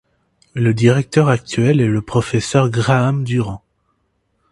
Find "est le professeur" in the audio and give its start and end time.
1.79-2.71